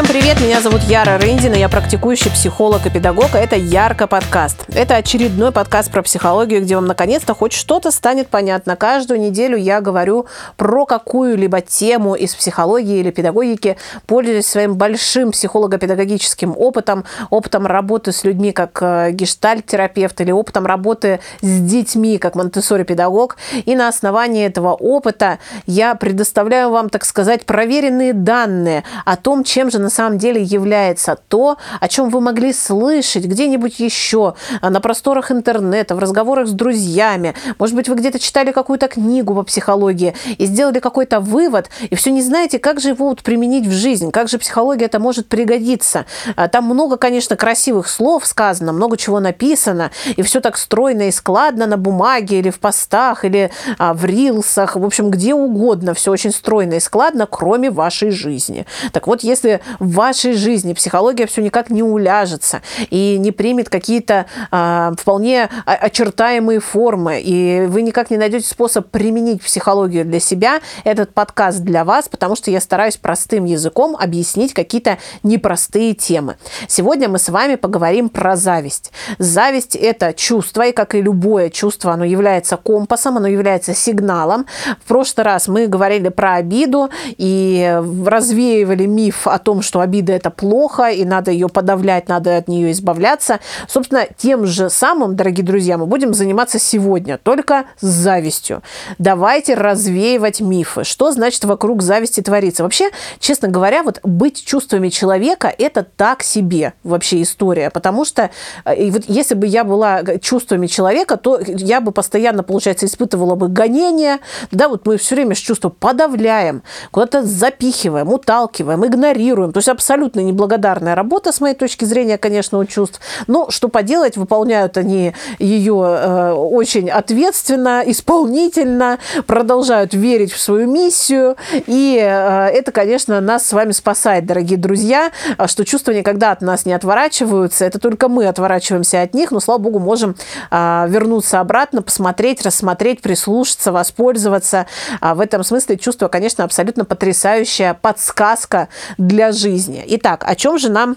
[0.00, 4.64] Всем привет, меня зовут Яра Рындина, я практикующий психолог и педагог, а это Ярко подкаст.
[4.72, 8.76] Это очередной подкаст про психологию, где вам наконец-то хоть что-то станет понятно.
[8.76, 10.24] Каждую неделю я говорю
[10.56, 13.76] про какую-либо тему из психологии или педагогики,
[14.06, 21.20] пользуясь своим большим психолого-педагогическим опытом, опытом работы с людьми как э, гештальт-терапевт или опытом работы
[21.42, 23.36] с детьми как монтессори-педагог.
[23.66, 29.70] И на основании этого опыта я предоставляю вам, так сказать, проверенные данные о том, чем
[29.70, 34.80] же на самом деле является то, о чем вы могли слышать где-нибудь еще, а, на
[34.80, 37.34] просторах интернета, в разговорах с друзьями.
[37.58, 42.10] Может быть, вы где-то читали какую-то книгу по психологии и сделали какой-то вывод, и все
[42.10, 46.06] не знаете, как же его вот применить в жизнь, как же психология это может пригодиться.
[46.36, 51.10] А, там много, конечно, красивых слов сказано, много чего написано, и все так стройно и
[51.10, 56.10] складно на бумаге или в постах, или а, в рилсах, в общем, где угодно, все
[56.10, 58.66] очень стройно и складно, кроме вашей жизни.
[58.92, 64.26] Так вот, если в вашей жизни психология все никак не уляжется и не примет какие-то
[64.50, 71.12] а, вполне очертаемые формы, и вы никак не найдете способ применить психологию для себя, этот
[71.14, 76.36] подкаст для вас, потому что я стараюсь простым языком объяснить какие-то непростые темы.
[76.68, 78.92] Сегодня мы с вами поговорим про зависть.
[79.18, 84.46] Зависть– это чувство, и как и любое чувство, оно является компасом, оно является сигналом.
[84.84, 90.30] В прошлый раз мы говорили про обиду и развеивали миф о том, что обида это
[90.30, 93.38] плохо, и надо ее подавлять, надо от нее избавляться.
[93.68, 98.64] Собственно, тем же самым, дорогие друзья, мы будем заниматься сегодня, только с завистью.
[98.98, 100.82] Давайте развеивать мифы.
[100.82, 102.64] Что значит вокруг зависти творится?
[102.64, 108.30] Вообще, честно говоря, вот быть чувствами человека– это так себе вообще история, потому что
[108.64, 113.36] э, и вот если бы я была чувствами человека, то я бы постоянно, получается, испытывала
[113.36, 114.18] бы гонения,
[114.50, 120.94] да, вот мы все время чувство подавляем, куда-то запихиваем, уталкиваем, игнорируем, то есть абсолютно неблагодарная
[120.94, 123.00] работа, с моей точки зрения, конечно, у чувств.
[123.26, 131.36] Но что поделать, выполняют они ее э, очень ответственно, исполнительно, продолжают верить в свою миссию.
[131.66, 135.10] И э, это, конечно, нас с вами спасает, дорогие друзья,
[135.46, 137.64] что чувства никогда от нас не отворачиваются.
[137.64, 140.16] Это только мы отворачиваемся от них, но, слава богу, можем
[140.50, 144.66] э, вернуться обратно, посмотреть, рассмотреть, прислушаться, воспользоваться.
[145.00, 149.84] А в этом смысле чувство, конечно, абсолютно потрясающая подсказка для жизни.
[149.88, 150.96] Итак, о чем же нам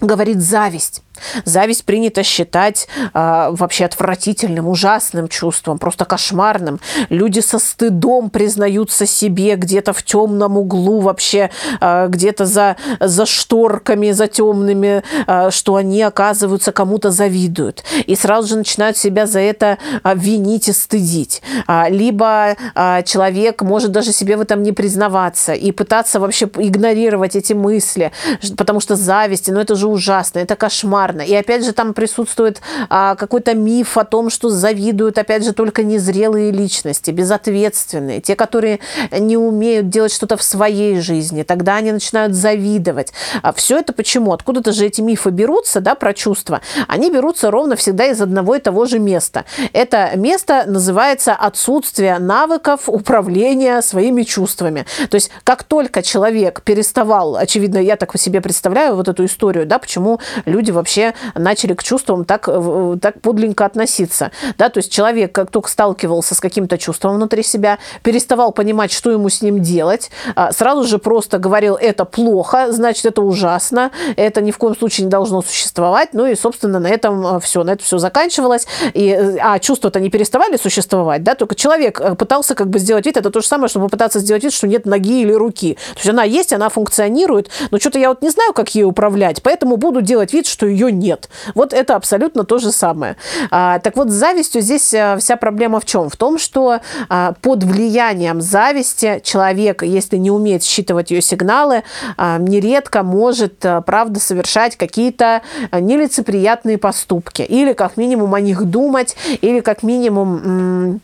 [0.00, 1.02] говорит зависть?
[1.44, 6.80] Зависть принято считать э, вообще отвратительным, ужасным чувством, просто кошмарным.
[7.08, 11.50] Люди со стыдом признаются себе где-то в темном углу, вообще
[11.80, 17.84] э, где-то за, за шторками, за темными, э, что они, оказываются, кому-то завидуют.
[18.06, 21.42] И сразу же начинают себя за это винить и стыдить.
[21.66, 27.36] А, либо э, человек может даже себе в этом не признаваться и пытаться вообще игнорировать
[27.36, 28.12] эти мысли,
[28.56, 31.22] потому что зависть, ну это же ужасно, это кошмар коварно.
[31.22, 35.82] И опять же там присутствует а, какой-то миф о том, что завидуют, опять же, только
[35.82, 38.80] незрелые личности, безответственные, те, которые
[39.12, 41.42] не умеют делать что-то в своей жизни.
[41.42, 43.12] Тогда они начинают завидовать.
[43.42, 44.32] А все это почему?
[44.32, 46.60] Откуда-то же эти мифы берутся, да, про чувства.
[46.88, 49.44] Они берутся ровно всегда из одного и того же места.
[49.72, 54.86] Это место называется отсутствие навыков управления своими чувствами.
[55.10, 59.78] То есть как только человек переставал, очевидно, я так себе представляю вот эту историю, да,
[59.78, 64.32] почему люди вообще вообще начали к чувствам так, э, так подлинно относиться.
[64.58, 64.68] Да?
[64.68, 69.28] То есть человек, как только сталкивался с каким-то чувством внутри себя, переставал понимать, что ему
[69.28, 74.50] с ним делать, а, сразу же просто говорил, это плохо, значит, это ужасно, это ни
[74.50, 76.10] в коем случае не должно существовать.
[76.12, 78.66] Ну и, собственно, на этом э, все, на этом все заканчивалось.
[78.94, 83.16] И, э, а чувства-то не переставали существовать, да, только человек пытался как бы сделать вид,
[83.16, 85.74] это то же самое, чтобы попытаться сделать вид, что нет ноги или руки.
[85.94, 89.42] То есть она есть, она функционирует, но что-то я вот не знаю, как ей управлять,
[89.42, 91.28] поэтому буду делать вид, что ее ее нет.
[91.54, 93.16] Вот это абсолютно то же самое.
[93.50, 96.08] А, так вот, с завистью здесь э, вся проблема в чем?
[96.08, 101.82] В том, что а, под влиянием зависти человек, если не умеет считывать ее сигналы,
[102.16, 105.42] а, нередко может, а, правда, совершать какие-то
[105.72, 107.42] нелицеприятные поступки.
[107.42, 111.00] Или как минимум о них думать, или как минимум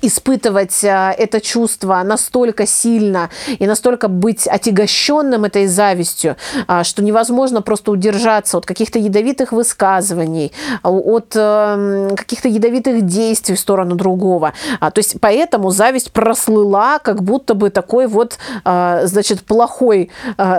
[0.00, 6.36] испытывать а, это чувство настолько сильно и настолько быть отягощенным этой завистью,
[6.66, 10.52] а, что невозможно просто удержаться от каких-то ядовитых высказываний,
[10.82, 14.52] от эм, каких-то ядовитых действий в сторону другого.
[14.80, 20.10] А, то есть поэтому зависть прослыла как будто бы такой вот, значит, плохой,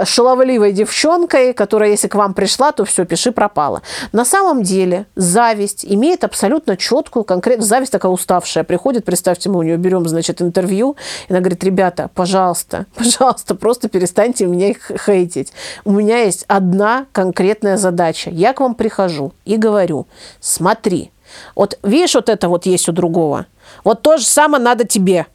[0.06, 3.81] шаловливой девчонкой, которая, если к вам пришла, то все, пиши пропала.
[4.12, 9.59] На самом деле зависть имеет абсолютно четкую, конкретную, зависть такая уставшая, приходит, представляет представьте, мы
[9.59, 10.97] у нее берем, значит, интервью,
[11.29, 14.73] и она говорит, ребята, пожалуйста, пожалуйста, просто перестаньте меня
[15.05, 15.53] хейтить.
[15.85, 18.29] У меня есть одна конкретная задача.
[18.29, 20.07] Я к вам прихожу и говорю,
[20.41, 21.11] смотри,
[21.55, 23.45] вот видишь, вот это вот есть у другого.
[23.85, 25.25] Вот то же самое надо тебе.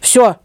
[0.00, 0.36] Все.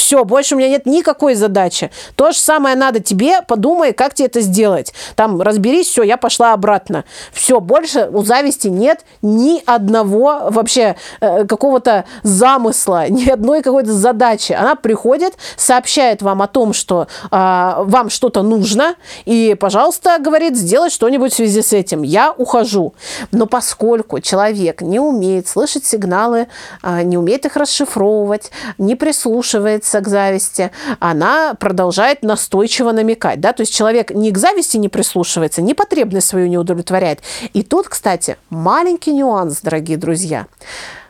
[0.00, 1.90] Все, больше у меня нет никакой задачи.
[2.16, 4.94] То же самое надо тебе, подумай, как тебе это сделать.
[5.14, 7.04] Там разберись, все, я пошла обратно.
[7.34, 14.52] Все, больше у зависти нет ни одного вообще э, какого-то замысла, ни одной какой-то задачи.
[14.52, 18.94] Она приходит, сообщает вам о том, что э, вам что-то нужно,
[19.26, 22.04] и, пожалуйста, говорит, сделать что-нибудь в связи с этим.
[22.04, 22.94] Я ухожу.
[23.32, 26.48] Но поскольку человек не умеет слышать сигналы,
[26.82, 30.70] э, не умеет их расшифровывать, не прислушивается, прислушивается к зависти,
[31.00, 33.40] она продолжает настойчиво намекать.
[33.40, 33.52] Да?
[33.52, 37.20] То есть человек ни к зависти не прислушивается, ни потребность свою не удовлетворяет.
[37.52, 40.46] И тут, кстати, маленький нюанс, дорогие друзья.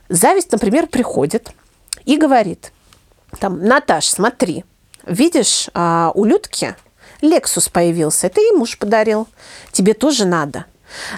[0.08, 1.50] Зависть, например, приходит
[2.04, 2.72] и говорит,
[3.38, 4.64] там, Наташ, смотри,
[5.06, 6.74] видишь, а, у Людки
[7.22, 9.28] Лексус появился, это ей муж подарил,
[9.72, 10.64] тебе тоже надо.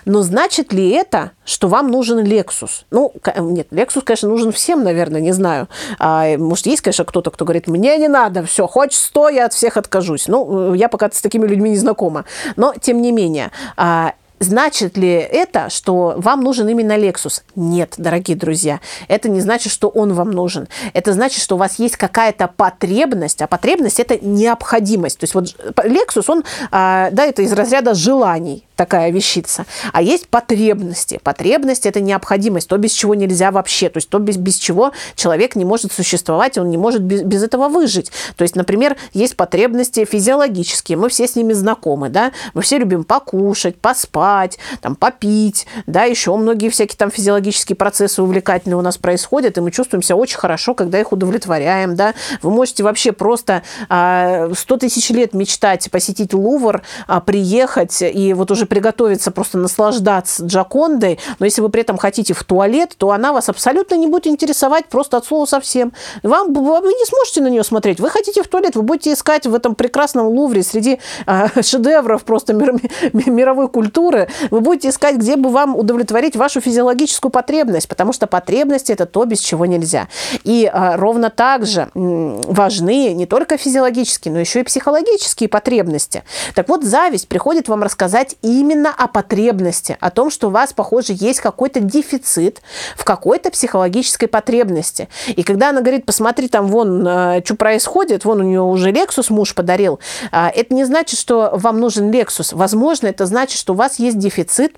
[0.05, 2.85] Но значит ли это, что вам нужен Lexus?
[2.91, 5.69] Ну, нет, Lexus, конечно, нужен всем, наверное, не знаю.
[5.99, 9.53] А, может, есть, конечно, кто-то, кто говорит, мне не надо, все, хоть сто, я от
[9.53, 10.29] всех откажусь.
[10.29, 12.25] Ну, я пока с такими людьми не знакома.
[12.57, 17.43] Но, тем не менее, а, Значит ли это, что вам нужен именно Lexus?
[17.55, 18.81] Нет, дорогие друзья.
[19.07, 20.67] Это не значит, что он вам нужен.
[20.95, 25.21] Это значит, что у вас есть какая-то потребность, а потребность– это необходимость.
[25.21, 25.45] То есть вот
[25.77, 26.43] Lexus, он,
[26.73, 29.67] а, да, это из разряда желаний такая вещица.
[29.93, 31.21] А есть потребности.
[31.23, 35.57] Потребность– это необходимость, то, без чего нельзя вообще, то есть то, без, без чего человек
[35.57, 38.11] не может существовать, он не может без, без этого выжить.
[38.37, 43.05] То есть, например, есть потребности физиологические, мы все с ними знакомы, да, мы все любим
[43.05, 49.59] покушать, поспать, там, попить, да, еще многие всякие там физиологические процессы увлекательные у нас происходят,
[49.59, 52.15] и мы чувствуем себя очень хорошо, когда их удовлетворяем, да.
[52.43, 58.51] Вы можете вообще просто а, 100 тысяч лет мечтать посетить Лувр, а, приехать и вот
[58.51, 63.11] уже уже приготовиться просто наслаждаться Джакондой, но если вы при этом хотите в туалет, то
[63.11, 65.93] она вас абсолютно не будет интересовать просто от слова совсем.
[66.23, 67.99] Вам, вы не сможете на нее смотреть.
[68.01, 72.53] Вы хотите в туалет, вы будете искать в этом прекрасном Лувре среди э, шедевров просто
[72.53, 72.75] мир,
[73.13, 78.91] мировой культуры, вы будете искать, где бы вам удовлетворить вашу физиологическую потребность, потому что потребность–
[78.91, 80.09] это то, без чего нельзя.
[80.45, 86.23] И э, ровно так же важны не только физиологические, но еще и психологические потребности.
[86.55, 90.73] Так вот, зависть приходит вам рассказать и именно о потребности, о том, что у вас,
[90.73, 92.63] похоже, есть какой-то дефицит
[92.97, 95.09] в какой-то психологической потребности.
[95.29, 99.33] И когда она говорит, посмотри, там вон, э, что происходит, вон у нее уже Lexus
[99.33, 100.01] муж подарил,
[100.31, 102.55] э, это не значит, что вам нужен Lexus.
[102.55, 104.77] Возможно, это значит, что у вас есть дефицит,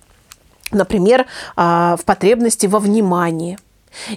[0.70, 1.26] например,
[1.56, 3.58] э, в потребности во внимании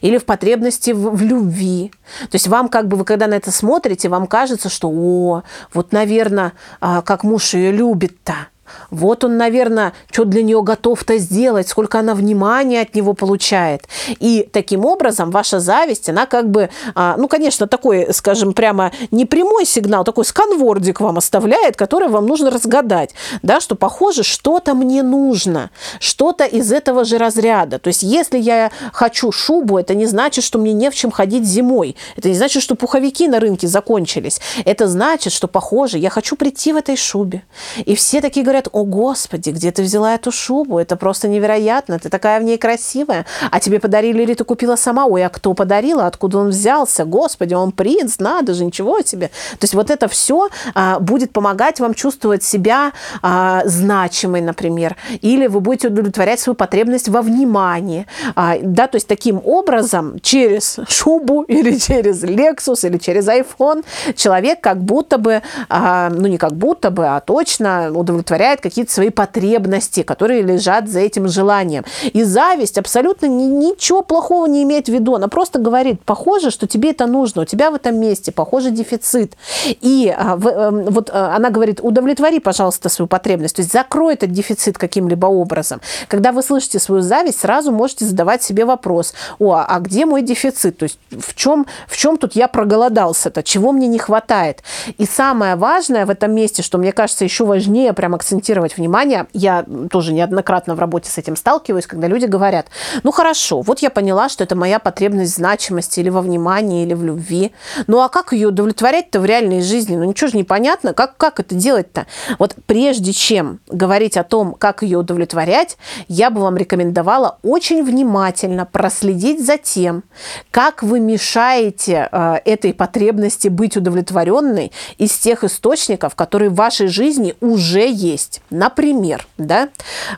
[0.01, 1.91] или в потребности в, в любви.
[2.31, 5.91] То есть вам как бы, вы когда на это смотрите, вам кажется, что, о, вот,
[5.91, 8.47] наверное, как муж ее любит-то.
[8.91, 13.87] Вот он, наверное, что для нее готов-то сделать, сколько она внимания от него получает.
[14.19, 19.25] И таким образом ваша зависть, она как бы, а, ну, конечно, такой, скажем, прямо не
[19.25, 25.03] прямой сигнал, такой сканвордик вам оставляет, который вам нужно разгадать, да, что, похоже, что-то мне
[25.03, 25.69] нужно,
[25.99, 27.79] что-то из этого же разряда.
[27.79, 31.45] То есть, если я хочу шубу, это не значит, что мне не в чем ходить
[31.45, 31.95] зимой.
[32.15, 34.39] Это не значит, что пуховики на рынке закончились.
[34.65, 37.43] Это значит, что, похоже, я хочу прийти в этой шубе.
[37.85, 40.79] И все такие говорят, говорят, о господи, где ты взяла эту шубу?
[40.79, 43.25] Это просто невероятно, ты такая в ней красивая.
[43.51, 45.05] А тебе подарили или ты купила сама?
[45.05, 46.07] Ой, а кто подарила?
[46.07, 47.05] Откуда он взялся?
[47.05, 49.27] Господи, он принц, надо же, ничего себе.
[49.59, 54.95] То есть вот это все а, будет помогать вам чувствовать себя а, значимой, например.
[55.21, 58.05] Или вы будете удовлетворять свою потребность во внимании.
[58.35, 63.83] А, да, то есть таким образом через шубу или через Lexus или через iPhone
[64.15, 68.91] человек как будто бы, а, ну не как будто бы, а точно удовлетворяет удовлетворяет какие-то
[68.91, 71.83] свои потребности, которые лежат за этим желанием.
[72.13, 75.15] И зависть абсолютно ни, ничего плохого не имеет в виду.
[75.15, 79.35] Она просто говорит, похоже, что тебе это нужно, у тебя в этом месте, похоже, дефицит.
[79.65, 84.13] И а, в, а, вот а, она говорит, удовлетвори, пожалуйста, свою потребность, то есть закрой
[84.13, 85.81] этот дефицит каким-либо образом.
[86.07, 90.77] Когда вы слышите свою зависть, сразу можете задавать себе вопрос, о, а где мой дефицит?
[90.77, 93.43] То есть в чем, в чем тут я проголодался-то?
[93.43, 94.63] Чего мне не хватает?
[94.97, 99.25] И самое важное в этом месте, что мне кажется еще важнее прям акцентировать акцентировать внимание.
[99.33, 102.67] Я тоже неоднократно в работе с этим сталкиваюсь, когда люди говорят,
[103.03, 106.93] ну хорошо, вот я поняла, что это моя потребность в значимости или во внимании, или
[106.93, 107.51] в любви.
[107.87, 109.95] Ну а как ее удовлетворять-то в реальной жизни?
[109.95, 110.93] Ну ничего же не понятно.
[110.93, 112.05] Как, как это делать-то?
[112.37, 115.77] Вот прежде чем говорить о том, как ее удовлетворять,
[116.07, 120.03] я бы вам рекомендовала очень внимательно проследить за тем,
[120.51, 127.35] как вы мешаете э, этой потребности быть удовлетворенной из тех источников, которые в вашей жизни
[127.41, 128.26] уже есть.
[128.49, 129.69] Например, да,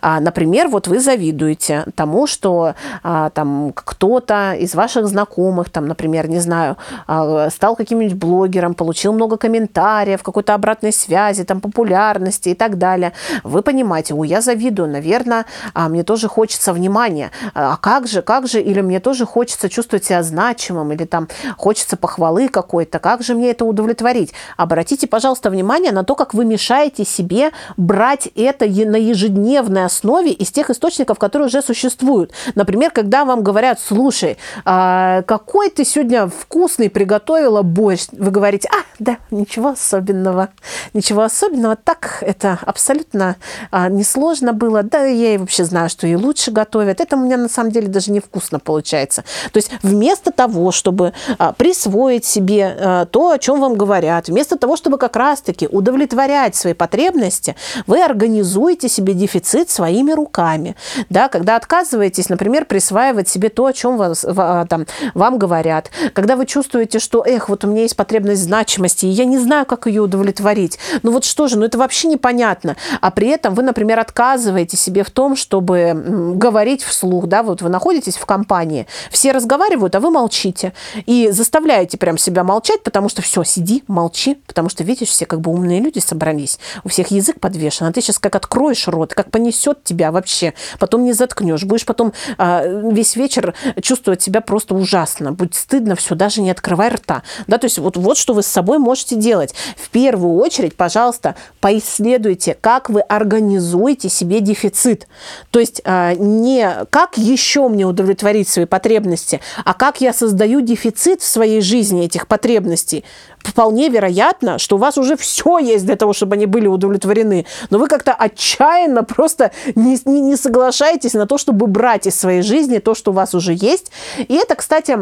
[0.01, 6.29] а, например, вот вы завидуете тому, что а, там кто-то из ваших знакомых, там, например,
[6.29, 12.53] не знаю, а, стал каким-нибудь блогером, получил много комментариев, какой-то обратной связи, там, популярности и
[12.53, 13.13] так далее.
[13.43, 17.31] Вы понимаете, о, я завидую, наверное, мне тоже хочется внимания.
[17.53, 21.97] А как же, как же, или мне тоже хочется чувствовать себя значимым, или там хочется
[21.97, 24.33] похвалы какой-то, как же мне это удовлетворить?
[24.57, 27.98] Обратите, пожалуйста, внимание на то, как вы мешаете себе брать
[28.35, 32.31] это на ежедневной основе из тех источников, которые уже существуют.
[32.55, 38.88] Например, когда вам говорят, слушай, а какой ты сегодня вкусный приготовила борщ, вы говорите, а,
[38.99, 40.49] да, ничего особенного,
[40.93, 43.37] ничего особенного, так это абсолютно
[43.71, 47.37] а, несложно было, да, я и вообще знаю, что и лучше готовят, это у меня
[47.37, 49.23] на самом деле даже невкусно получается.
[49.51, 54.57] То есть вместо того, чтобы а, присвоить себе а, то, о чем вам говорят, вместо
[54.57, 57.55] того, чтобы как раз-таки удовлетворять свои потребности,
[57.87, 60.75] вы организуете себе дефицит своими руками.
[61.09, 65.89] Да, когда отказываетесь, например, присваивать себе то, о чем вас, а, там, вам говорят.
[66.13, 69.65] Когда вы чувствуете, что, эх, вот у меня есть потребность значимости, и я не знаю,
[69.65, 70.79] как ее удовлетворить.
[71.03, 72.75] Ну вот что же, ну это вообще непонятно.
[73.01, 75.93] А при этом вы, например, отказываете себе в том, чтобы
[76.35, 80.73] говорить вслух, да, вот вы находитесь в компании, все разговаривают, а вы молчите.
[81.05, 85.41] И заставляете прям себя молчать, потому что все, сиди, молчи, потому что, видишь, все как
[85.41, 89.31] бы умные люди собрались, у всех язык подвешен, а ты сейчас как откроешь рот, как
[89.31, 95.31] понесет тебя вообще, потом не заткнешь, будешь потом а, весь вечер чувствовать себя просто ужасно,
[95.31, 97.23] будет стыдно все, даже не открывай рта.
[97.47, 99.53] Да, то есть вот, вот что вы с собой можете делать.
[99.77, 105.07] В первую очередь, пожалуйста, поисследуйте, как вы организуете себе дефицит.
[105.51, 111.21] То есть а, не как еще мне удовлетворить свои потребности, а как я создаю дефицит
[111.21, 113.03] в своей жизни этих потребностей
[113.43, 117.45] вполне вероятно, что у вас уже все есть для того, чтобы они были удовлетворены.
[117.69, 122.41] Но вы как-то отчаянно просто не, не, не соглашаетесь на то, чтобы брать из своей
[122.41, 123.91] жизни то, что у вас уже есть.
[124.17, 124.99] И это, кстати,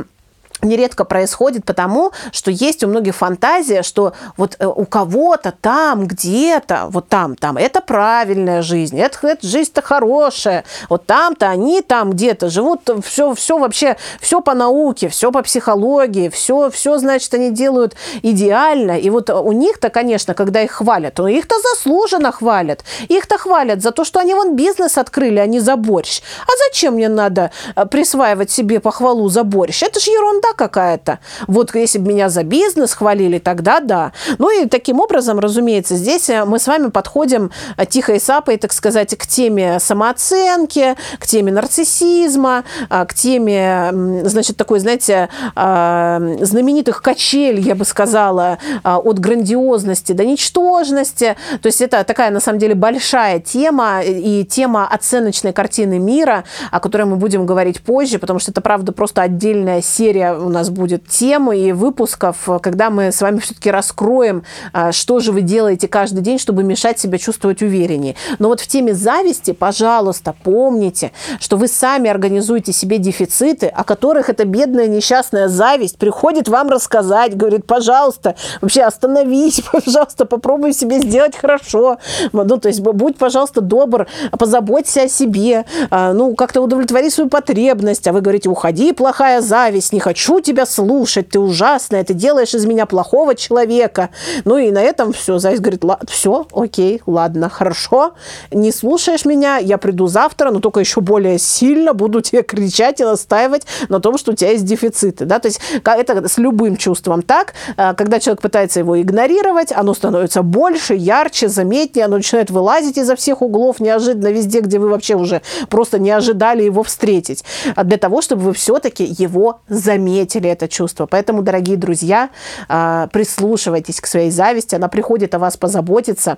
[0.62, 6.88] нередко происходит потому, что есть у многих фантазия, что вот э, у кого-то там, где-то,
[6.90, 12.50] вот там, там, это правильная жизнь, это, это жизнь-то хорошая, вот там-то они там где-то
[12.50, 17.96] живут, все, все вообще, все по науке, все по психологии, все, все, значит, они делают
[18.22, 23.82] идеально, и вот у них-то, конечно, когда их хвалят, то их-то заслуженно хвалят, их-то хвалят
[23.82, 26.22] за то, что они вон бизнес открыли, а не за борщ.
[26.44, 29.84] А зачем мне надо э, присваивать себе похвалу за борщ?
[29.84, 31.20] Это же ерунда ерунда какая-то.
[31.48, 34.12] Вот если бы меня за бизнес хвалили, тогда да.
[34.38, 38.58] Ну и таким образом, разумеется, здесь э, мы с вами подходим э, тихо и сапой,
[38.58, 43.90] так сказать, к теме самооценки, к теме нарциссизма, э, к теме,
[44.24, 51.36] значит, такой, знаете, знаменитых качель, я бы сказала, от грандиозности до ничтожности.
[51.62, 56.80] То есть это такая, на самом деле, большая тема и тема оценочной картины мира, о
[56.80, 61.08] которой мы будем говорить позже, потому что это, правда, просто отдельная серия у нас будет
[61.08, 66.22] тем и выпусков, когда мы с вами все-таки раскроем, а, что же вы делаете каждый
[66.22, 68.16] день, чтобы мешать себя чувствовать увереннее.
[68.40, 74.30] Но вот в теме зависти, пожалуйста, помните, что вы сами организуете себе дефициты, о которых
[74.30, 81.36] эта бедная несчастная зависть приходит вам рассказать, говорит, пожалуйста, вообще остановись, пожалуйста, попробуй себе сделать
[81.36, 81.98] хорошо.
[82.32, 88.08] Ну, то есть будь, пожалуйста, добр, позаботься о себе, а, ну, как-то удовлетвори свою потребность,
[88.08, 92.54] а вы говорите, уходи, плохая зависть, не хочу хочу тебя слушать, ты ужасная, ты делаешь
[92.54, 94.10] из меня плохого человека.
[94.44, 95.40] Ну и на этом все.
[95.40, 98.14] Зайц говорит, все, окей, ладно, хорошо,
[98.52, 103.06] не слушаешь меня, я приду завтра, но только еще более сильно буду тебе кричать и
[103.06, 105.24] настаивать на том, что у тебя есть дефициты.
[105.24, 105.40] Да?
[105.40, 107.54] То есть это с любым чувством так.
[107.78, 113.16] А, когда человек пытается его игнорировать, оно становится больше, ярче, заметнее, оно начинает вылазить изо
[113.16, 117.46] всех углов неожиданно везде, где вы вообще уже просто не ожидали его встретить.
[117.76, 121.06] А для того, чтобы вы все-таки его заметили заметили это чувство.
[121.06, 122.30] Поэтому, дорогие друзья,
[122.68, 126.38] а, прислушивайтесь к своей зависти, она приходит о вас позаботиться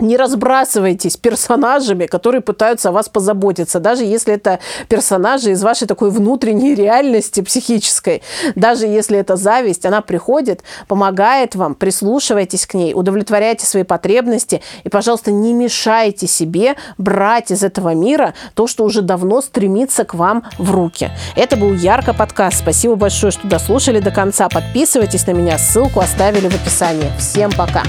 [0.00, 6.10] не разбрасывайтесь персонажами, которые пытаются о вас позаботиться, даже если это персонажи из вашей такой
[6.10, 8.22] внутренней реальности психической,
[8.54, 14.88] даже если это зависть, она приходит, помогает вам, прислушивайтесь к ней, удовлетворяйте свои потребности и,
[14.88, 20.44] пожалуйста, не мешайте себе брать из этого мира то, что уже давно стремится к вам
[20.58, 21.10] в руки.
[21.36, 22.58] Это был Ярко подкаст.
[22.58, 24.48] Спасибо большое, что дослушали до конца.
[24.48, 27.10] Подписывайтесь на меня, ссылку оставили в описании.
[27.18, 27.82] Всем пока!